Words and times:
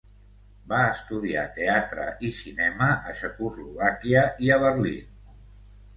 Va 0.71 0.77
estudiar 0.93 1.43
teatre 1.57 2.07
i 2.29 2.31
cinema 2.39 2.87
a 3.05 3.15
Txecoslovàquia 3.21 4.25
i 4.47 4.55
a 4.57 4.63
Berlín. 4.65 5.17